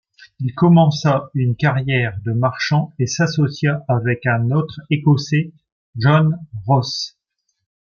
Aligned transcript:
Il 0.39 0.55
commença 0.55 1.29
une 1.35 1.55
carrière 1.55 2.17
de 2.25 2.31
marchand 2.31 2.91
et 2.97 3.05
s'associa 3.05 3.85
avec 3.87 4.25
un 4.25 4.49
autre 4.49 4.79
Écossais 4.89 5.51
John 5.95 6.39
Ross. 6.65 7.19